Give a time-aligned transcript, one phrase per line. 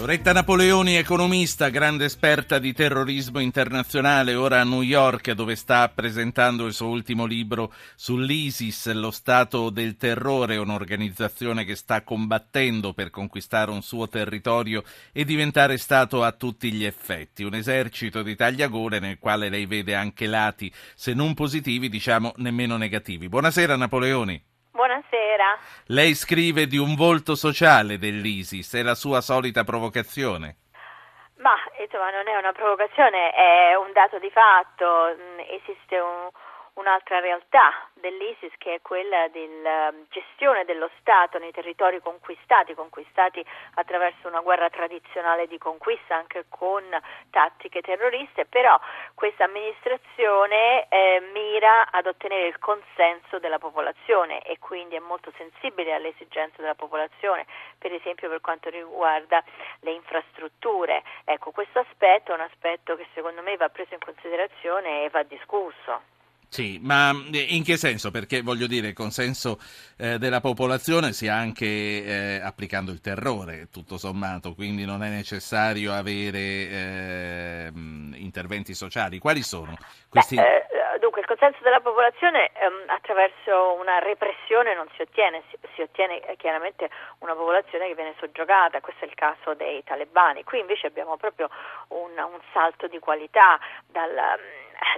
[0.00, 6.64] Loretta Napoleoni, economista, grande esperta di terrorismo internazionale, ora a New York dove sta presentando
[6.64, 13.72] il suo ultimo libro sull'ISIS, lo Stato del terrore, un'organizzazione che sta combattendo per conquistare
[13.72, 19.18] un suo territorio e diventare Stato a tutti gli effetti, un esercito di tagliagole nel
[19.18, 23.28] quale lei vede anche lati, se non positivi, diciamo nemmeno negativi.
[23.28, 24.48] Buonasera Napoleoni.
[25.40, 25.58] Buonasera.
[25.86, 30.56] Lei scrive di un volto sociale dell'ISIS, è la sua solita provocazione?
[31.36, 36.28] Ma insomma non è una provocazione, è un dato di fatto, mm, esiste un,
[36.80, 43.44] un'altra realtà dell'ISIS che è quella della gestione dello Stato nei territori conquistati, conquistati
[43.74, 46.82] attraverso una guerra tradizionale di conquista anche con
[47.30, 48.80] tattiche terroriste, però
[49.14, 55.92] questa amministrazione eh, mira ad ottenere il consenso della popolazione e quindi è molto sensibile
[55.92, 57.46] alle esigenze della popolazione,
[57.78, 59.44] per esempio per quanto riguarda
[59.80, 61.02] le infrastrutture.
[61.24, 65.22] Ecco, questo aspetto è un aspetto che secondo me va preso in considerazione e va
[65.22, 66.18] discusso.
[66.50, 68.10] Sì, ma eh, in che senso?
[68.10, 69.60] Perché voglio dire, il consenso
[69.96, 75.92] eh, della popolazione sia anche eh, applicando il terrore, tutto sommato, quindi non è necessario
[75.92, 77.70] avere eh,
[78.16, 79.20] interventi sociali.
[79.20, 79.76] Quali sono
[80.08, 80.34] questi?
[80.34, 85.58] Beh, eh, dunque, il consenso della popolazione ehm, attraverso una repressione non si ottiene, si,
[85.76, 90.42] si, ottiene eh, chiaramente una popolazione che viene soggiogata, questo è il caso dei talebani.
[90.42, 91.48] Qui invece abbiamo proprio
[91.88, 94.18] un, un salto di qualità dal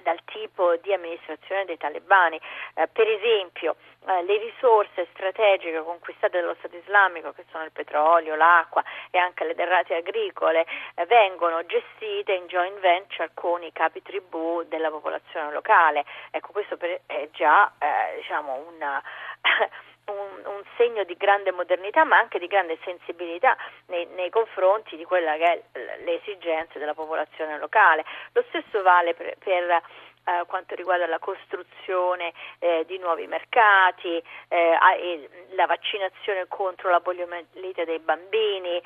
[0.03, 2.41] dal tipo di amministrazione dei talebani.
[2.75, 8.35] Eh, per esempio, eh, le risorse strategiche conquistate dallo Stato islamico, che sono il petrolio,
[8.35, 14.03] l'acqua e anche le derrate agricole, eh, vengono gestite in joint venture con i capi
[14.03, 16.05] tribù della popolazione locale.
[16.31, 19.03] Ecco, questo per, è già eh, diciamo una
[20.07, 25.05] un, un, segno di grande modernità ma anche di grande sensibilità nei, nei confronti di
[25.05, 25.63] quella che è
[26.05, 28.05] le esigenze della popolazione locale.
[28.33, 29.83] Lo stesso vale per, per
[30.25, 37.85] eh, quanto riguarda la costruzione eh, di nuovi mercati, eh, la vaccinazione contro la poliomielite
[37.85, 38.81] dei bambini,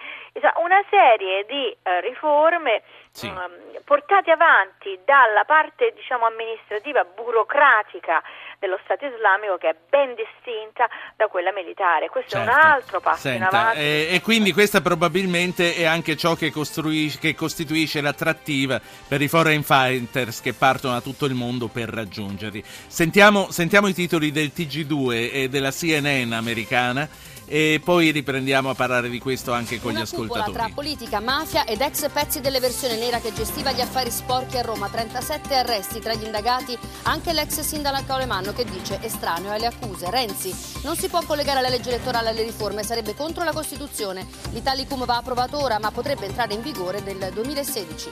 [0.62, 3.26] una serie di eh, riforme sì.
[3.28, 8.22] um, portate avanti dalla parte diciamo, amministrativa burocratica
[8.66, 12.10] dello Stato islamico che è ben distinta da quella militare.
[12.10, 12.50] Questo certo.
[12.50, 12.74] è un certo.
[12.74, 13.78] altro passo Senta, in avanti.
[13.78, 19.62] E, e, quindi questa probabilmente è anche ciò che, che costituisce l'attrattiva per i foreign
[19.62, 22.62] fighters che partono da tutto il mondo per raggiungerli.
[22.66, 27.08] Sentiamo, sentiamo i titoli del TG2 e della CNN americana
[27.48, 30.52] e poi riprendiamo a parlare di questo anche con Una gli ascoltatori.
[30.52, 34.88] tra politica, mafia ed ex pezzi dell'eversione nera che gestiva gli affari sporchi a Roma.
[34.88, 40.10] 37 arresti tra gli indagati, anche l'ex sindaco Alemanno che dice estraneo alle accuse.
[40.10, 44.26] Renzi non si può collegare la legge elettorale alle riforme, sarebbe contro la Costituzione.
[44.50, 48.10] L'Italicum va approvato ora, ma potrebbe entrare in vigore nel 2016.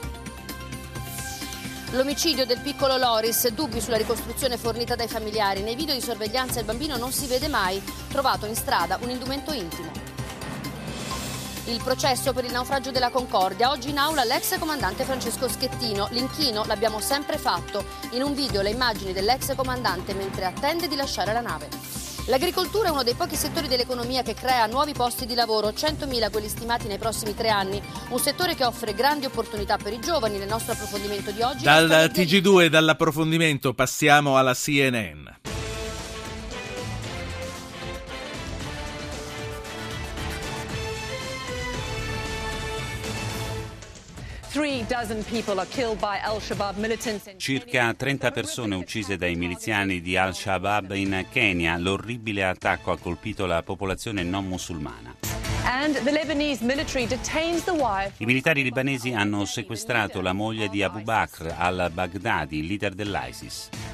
[1.91, 5.61] L'omicidio del piccolo Loris, dubbi sulla ricostruzione fornita dai familiari.
[5.61, 9.51] Nei video di sorveglianza il bambino non si vede mai, trovato in strada un indumento
[9.53, 10.04] intimo.
[11.67, 13.71] Il processo per il naufragio della Concordia.
[13.71, 16.07] Oggi in aula l'ex comandante Francesco Schettino.
[16.11, 17.83] L'inchino l'abbiamo sempre fatto.
[18.11, 21.67] In un video le immagini dell'ex comandante mentre attende di lasciare la nave.
[22.27, 26.49] L'agricoltura è uno dei pochi settori dell'economia che crea nuovi posti di lavoro, 100.000 quelli
[26.49, 27.81] stimati nei prossimi tre anni.
[28.09, 30.37] Un settore che offre grandi opportunità per i giovani.
[30.37, 31.63] Nel nostro approfondimento di oggi.
[31.63, 35.44] Dal TG2 e dall'approfondimento passiamo alla CNN.
[47.35, 51.77] Circa 30 persone uccise dai miliziani di Al-Shabaab in Kenya.
[51.77, 55.13] L'orribile attacco ha colpito la popolazione non musulmana.
[58.17, 63.84] I militari libanesi hanno sequestrato la moglie di Abu Bakr al-Baghdadi, leader dell'ISIS.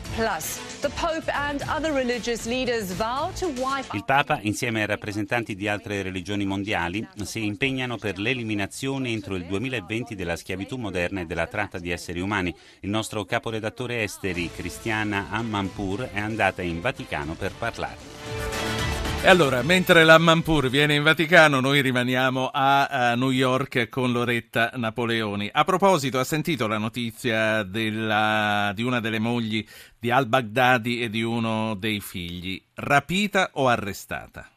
[3.94, 9.46] Il Papa, insieme ai rappresentanti di altre religioni mondiali, si impegnano per l'eliminazione entro il
[9.46, 12.54] 2020 della schiavitù moderna e della tratta di esseri umani.
[12.82, 18.81] Il nostro caporedattore esteri, Cristiana Ammanpur, è andata in Vaticano per parlarne.
[19.24, 24.12] E allora, mentre la Mampur viene in Vaticano, noi rimaniamo a, a, New York con
[24.12, 25.48] Loretta Napoleoni.
[25.54, 29.64] A proposito, ha sentito la notizia della, di una delle mogli
[30.00, 34.50] di al-Baghdadi e di uno dei figli, rapita o arrestata?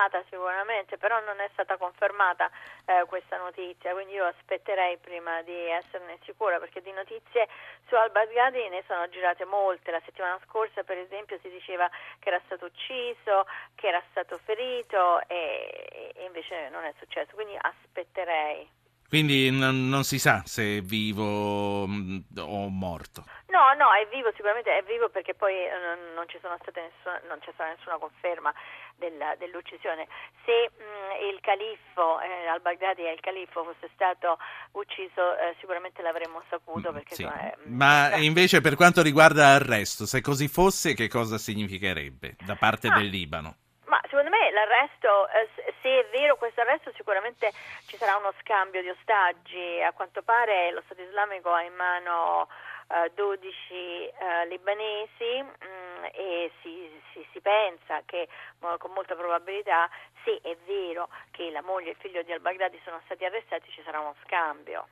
[0.00, 2.50] Stata sicuramente, però non è stata confermata
[2.86, 7.46] eh, questa notizia, quindi io aspetterei prima di esserne sicura perché di notizie
[7.86, 9.90] su al-Baghdadi ne sono girate molte.
[9.90, 11.86] La settimana scorsa per esempio si diceva
[12.18, 13.44] che era stato ucciso,
[13.74, 18.79] che era stato ferito e, e invece non è successo, quindi aspetterei.
[19.10, 23.24] Quindi non, non, si sa se è vivo mm, o morto.
[23.48, 27.50] No, no, è vivo, sicuramente è vivo perché poi eh, non, non, nessuna, non c'è
[27.52, 28.54] stata nessuna conferma
[28.94, 30.06] della, dell'uccisione.
[30.44, 34.38] Se mh, mm, il califfo, eh, al-Baghdadi e il califfo fosse stato
[34.78, 36.92] ucciso eh, sicuramente l'avremmo saputo.
[36.92, 37.24] Mm, sì.
[37.24, 38.22] è, Ma eh.
[38.22, 42.94] invece per quanto riguarda l'arresto, se così fosse che cosa significherebbe da parte ah.
[42.94, 43.56] del Libano?
[43.86, 47.52] Ma secondo me l'arresto, eh, se è vero questo arresto, sicuramente
[47.86, 49.80] ci sarà uno scambio di ostaggi.
[49.82, 52.48] A quanto pare lo Stato islamico ha in mano
[52.88, 58.28] eh, 12 eh, libanesi mh, mm, e si, si, si, pensa che
[58.78, 59.88] con molta probabilità,
[60.24, 63.82] se è vero che la moglie e il figlio di al-Baghdadi sono stati arrestati, ci
[63.84, 64.86] sarà uno scambio.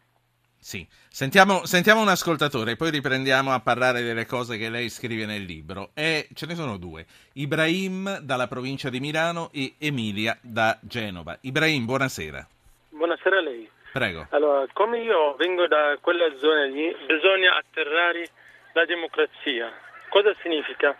[0.60, 5.44] Sì, sentiamo, sentiamo, un ascoltatore, poi riprendiamo a parlare delle cose che lei scrive nel
[5.44, 5.90] libro.
[5.94, 11.38] E ce ne sono due, Ibrahim dalla provincia di Milano e Emilia da Genova.
[11.42, 12.46] Ibrahim, buonasera.
[12.90, 13.70] Buonasera a lei.
[13.92, 14.26] Prego.
[14.30, 18.28] Allora, come io vengo da quella zona lì, bisogna atterrare
[18.72, 19.72] la democrazia.
[20.08, 20.96] Cosa significa?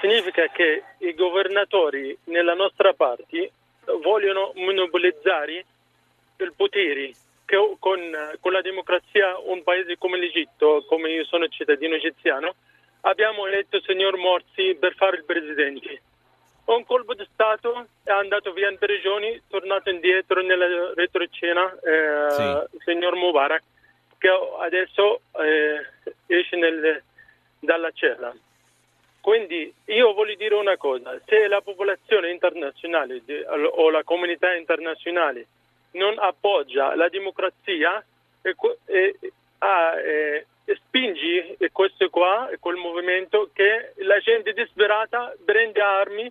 [0.00, 3.50] Significa che i governatori nella nostra parte
[4.00, 5.64] vogliono monopolizzare
[6.38, 7.12] il potere
[7.78, 7.78] con,
[8.40, 12.54] con, la democrazia un paese come l'Egitto, come io sono cittadino egiziano,
[13.02, 16.02] abbiamo eletto il signor Morsi per fare il presidente.
[16.64, 22.30] Un colpo di Stato è andato via in tre giorni, tornato indietro nella retrocena eh,
[22.30, 22.42] sì.
[22.42, 23.62] il signor Mubarak,
[24.16, 24.28] che
[24.60, 25.84] adesso eh,
[26.26, 27.02] esce nel,
[27.58, 28.32] dalla cella.
[29.20, 33.22] Quindi io voglio dire una cosa, se la popolazione internazionale
[33.74, 35.46] o la comunità internazionale
[35.92, 38.04] non appoggia la democrazia
[38.40, 38.54] e,
[38.86, 46.30] e, ah, e, e spingi questo qua, quel movimento, che la gente disperata prende armi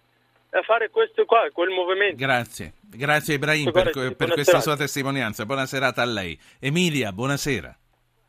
[0.54, 2.16] a fare questo qua, quel movimento.
[2.16, 5.46] Grazie, grazie Ibrahim per, per questa sua testimonianza.
[5.46, 6.38] Buona serata a lei.
[6.60, 7.78] Emilia, buonasera.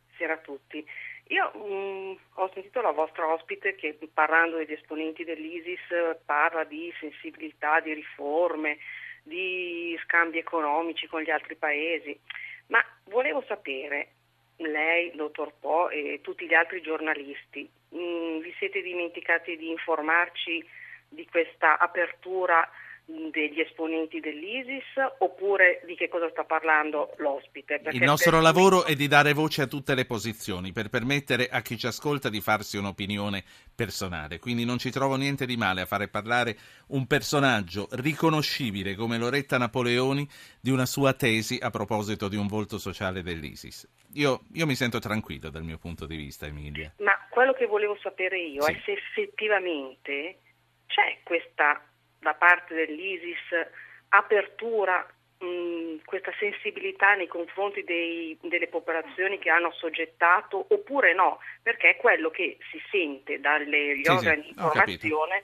[0.07, 0.85] Buonasera a tutti.
[1.29, 5.81] Io mh, mm, ho sentito la vostra ospite che parlando degli esponenti dell'ISIS
[6.25, 8.79] parla di sensibilità, di riforme,
[9.23, 12.19] di scambi economici con gli altri paesi,
[12.67, 14.09] ma volevo sapere,
[14.57, 20.65] lei, dottor Po e tutti gli altri giornalisti, mh, mm, vi siete dimenticati di informarci
[21.09, 22.69] di questa apertura
[23.05, 24.85] degli esponenti dell'ISIS
[25.19, 27.81] oppure di che cosa sta parlando l'ospite?
[27.91, 28.43] Il nostro per...
[28.43, 32.29] lavoro è di dare voce a tutte le posizioni per permettere a chi ci ascolta
[32.29, 33.43] di farsi un'opinione
[33.75, 36.57] personale, quindi non ci trovo niente di male a fare parlare
[36.89, 40.27] un personaggio riconoscibile come Loretta Napoleoni
[40.61, 43.89] di una sua tesi a proposito di un volto sociale dell'ISIS.
[44.15, 46.93] Io, io mi sento tranquillo dal mio punto di vista, Emilia.
[46.99, 48.73] Ma quello che volevo sapere io sì.
[48.73, 50.39] è se effettivamente
[50.87, 51.83] c'è questa
[52.23, 53.37] da parte dell'ISIS
[54.11, 55.07] apertura,
[55.39, 61.97] mh, questa sensibilità nei confronti dei, delle popolazioni che hanno soggettato oppure no, perché è
[61.97, 65.43] quello che si sente dagli sì, organi sì, di informazione.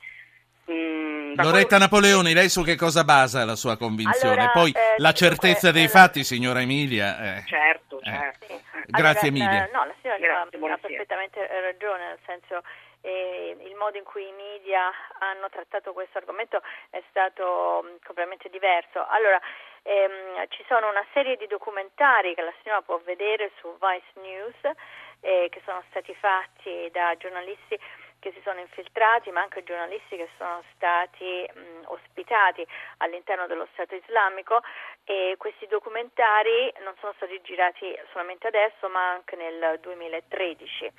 [0.70, 4.34] Mm, Loretta Napoleoni, lei su che cosa basa la sua convinzione?
[4.34, 7.38] Allora, Poi eh, la certezza dei fatti, signora Emilia.
[7.38, 7.44] Eh.
[7.46, 8.04] Certo, eh.
[8.04, 8.60] certo.
[8.86, 9.66] Grazie allora, Emilia.
[9.66, 12.62] Eh, no, la signora Grazie, ha perfettamente ragione, nel senso
[13.00, 14.90] e il modo in cui i media
[15.20, 16.60] hanno trattato questo argomento
[16.90, 19.06] è stato mm, completamente diverso.
[19.06, 19.40] Allora,
[19.82, 24.76] ehm, ci sono una serie di documentari che la signora può vedere su Vice News
[25.20, 27.78] eh, che sono stati fatti da giornalisti
[28.20, 32.66] che si sono infiltrati, ma anche giornalisti che sono stati mh, mm, ospitati
[32.98, 34.60] all'interno dello Stato islamico
[35.04, 40.92] e questi documentari non sono stati girati solamente adesso, ma anche nel 2013.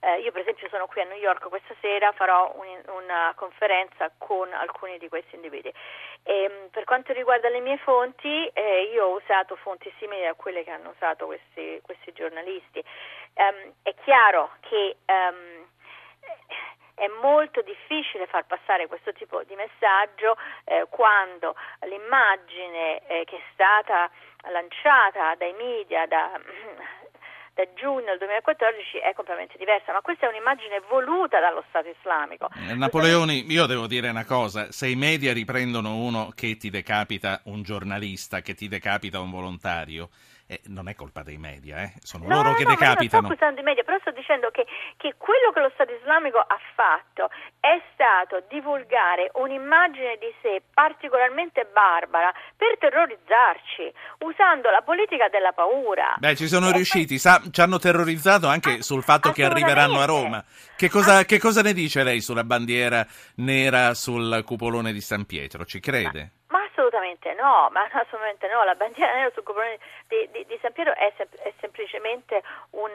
[0.00, 4.10] Eh, io per esempio sono qui a New York questa sera, farò un, una conferenza
[4.16, 5.72] con alcuni di questi individui.
[6.22, 10.34] E, ehm, per quanto riguarda le mie fonti, eh, io ho usato fonti simili a
[10.34, 12.82] quelle che hanno usato questi, questi giornalisti.
[13.34, 15.66] Um, è chiaro che um,
[16.98, 23.42] è molto difficile far passare questo tipo di messaggio eh, quando l'immagine eh, che è
[23.52, 24.10] stata
[24.50, 26.38] lanciata dai media, da,
[27.58, 32.48] da giugno del 2014 è completamente diversa, ma questa è un'immagine voluta dallo Stato islamico.
[32.54, 37.40] Eh, Napoleoni, io devo dire una cosa, se i media riprendono uno che ti decapita
[37.46, 40.10] un giornalista, che ti decapita un volontario,
[40.48, 41.92] eh, non è colpa dei media, eh?
[42.00, 43.28] sono no, loro no, che no, decapitano.
[43.28, 46.38] non sto accusando i media, però sto dicendo che, che quello che lo Stato islamico
[46.38, 47.28] ha fatto
[47.60, 56.14] è stato divulgare un'immagine di sé particolarmente barbara per terrorizzarci, usando la politica della paura.
[56.16, 60.00] Beh, ci sono e riusciti, sa, ci hanno terrorizzato anche ah, sul fatto che arriveranno
[60.00, 60.42] a Roma.
[60.74, 65.64] Che cosa, che cosa, ne dice lei sulla bandiera nera sul cupolone di San Pietro?
[65.64, 66.30] Ci crede?
[66.48, 68.64] Ma, ma assolutamente no, ma assolutamente no.
[68.64, 72.90] La bandiera nera sul cupolone di, di, di San Pietro è, sem- è semplicemente un,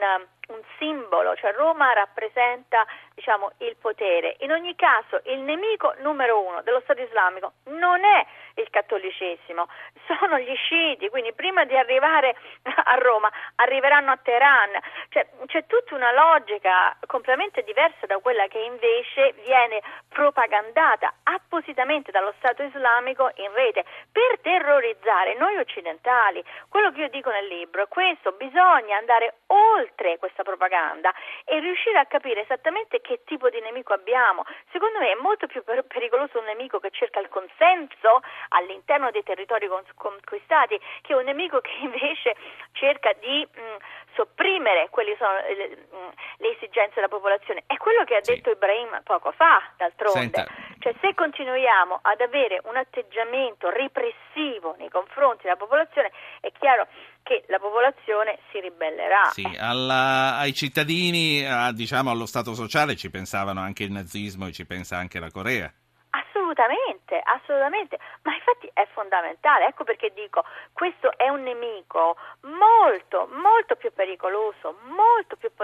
[0.48, 4.36] un, simbolo, cioè Roma rappresenta diciamo, il potere.
[4.40, 9.68] In ogni caso il nemico numero uno dello Stato islamico non è il cattolicesimo,
[10.08, 12.36] sono gli sciiti, quindi prima di arrivare
[12.84, 14.72] a Roma arriveranno a Teheran,
[15.10, 22.34] cioè, c'è tutta una logica completamente diversa da quella che invece viene propagandata appositamente dallo
[22.38, 26.44] Stato islamico in rete per terrorizzare noi occidentali.
[26.70, 32.00] Quello che io dico nel libro è questo, bisogna andare oltre questa propaganda e riuscire
[32.00, 34.46] a capire esattamente che tipo di nemico abbiamo.
[34.72, 39.68] Secondo me è molto più pericoloso un nemico che cerca il consenso all'interno dei territori
[39.96, 42.36] conquistati che un nemico che invece
[42.72, 43.76] cerca di mh, mm,
[44.16, 47.64] sopprimere quelle sono le, mm, le, esigenze della popolazione.
[47.68, 48.56] È quello che ha detto sì.
[48.56, 50.20] Ibrahim poco fa, d'altronde.
[50.20, 50.46] Senta.
[50.80, 56.88] Cioè, se continuiamo ad avere un atteggiamento repressivo nei confronti della popolazione, è chiaro
[57.24, 59.30] che la popolazione si ribellerà.
[59.32, 64.52] Sì, alla, ai cittadini, a, diciamo allo Stato sociale ci pensavano anche il nazismo e
[64.52, 65.72] ci pensa anche la Corea.
[66.10, 73.76] Assolutamente, assolutamente, ma infatti è fondamentale, ecco perché dico, questo è un nemico molto, molto
[73.76, 75.63] più pericoloso, molto più potente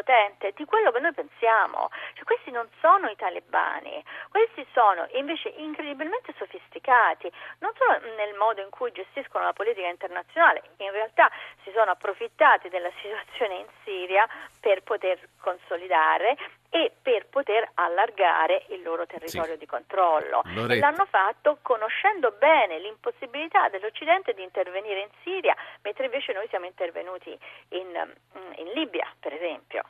[0.59, 6.33] di quello che noi pensiamo, cioè, questi non sono i talebani, questi sono invece incredibilmente
[6.37, 11.31] sofisticati, non solo nel modo in cui gestiscono la politica internazionale, in realtà
[11.63, 14.27] si sono approfittati della situazione in Siria
[14.59, 16.35] per poter consolidare
[16.69, 19.59] e per poter allargare il loro territorio sì.
[19.59, 20.41] di controllo.
[20.43, 20.73] Loretta.
[20.73, 26.65] E l'hanno fatto conoscendo bene l'impossibilità dell'Occidente di intervenire in Siria, mentre invece noi siamo
[26.65, 27.35] intervenuti
[27.69, 28.13] in,
[28.57, 29.83] in Libia, per esempio.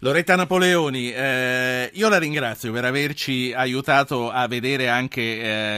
[0.00, 5.20] Loretta Napoleoni, eh, io la ringrazio per averci aiutato a vedere anche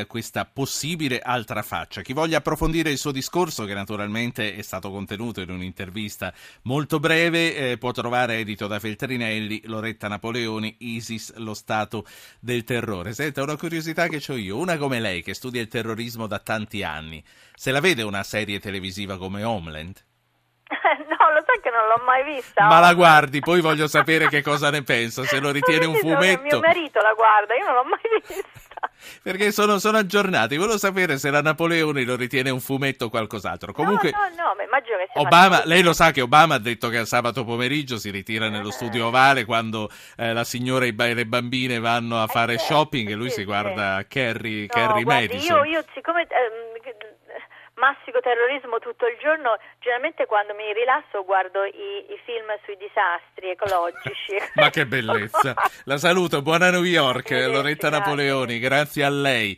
[0.01, 2.03] eh, questa possibile altra faccia.
[2.03, 7.55] Chi voglia approfondire il suo discorso, che naturalmente è stato contenuto in un'intervista molto breve,
[7.55, 12.05] eh, può trovare edito da Feltrinelli Loretta Napoleoni, ISIS, lo Stato
[12.41, 13.15] del terrore.
[13.15, 16.83] Senta, una curiosità che ho io, una come lei che studia il terrorismo da tanti
[16.83, 17.23] anni,
[17.55, 20.07] se la vede una serie televisiva come Homeland?
[21.79, 22.67] Non l'ho mai vista.
[22.67, 26.43] Ma la guardi, poi voglio sapere che cosa ne pensa, se lo ritiene un fumetto.
[26.43, 28.47] Mio marito la guarda, io non l'ho mai vista.
[29.23, 33.73] Perché sono, sono, aggiornati, volevo sapere se la Napoleone lo ritiene un fumetto o qualcos'altro.
[33.73, 36.59] Comunque, no, no, no, ma immagino che sia Obama, lei lo sa che Obama ha
[36.59, 40.95] detto che al sabato pomeriggio si ritira nello studio ovale quando eh, la signora e
[41.15, 44.07] le bambine vanno a eh, fare eh, shopping e lui sì, si guarda sì.
[44.09, 45.57] Carrie, no, Carrie guardi, Madison.
[45.57, 47.18] Io, io siccome ehm,
[47.79, 53.55] massico terrorismo tutto il giorno, generalmente quando mi rilasso guardo i, i film sui disastri
[53.55, 54.37] ecologici.
[54.59, 55.55] Ma che bellezza!
[55.85, 59.47] La saluto, buona New York, Loretta Napoleoni, grazie a lei.